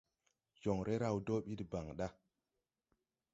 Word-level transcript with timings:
Joŋre 0.61 0.93
raw 1.01 1.17
dɔɔ 1.25 1.37
bi 1.45 1.53
debaŋ 1.59 1.87
da. 1.97 2.07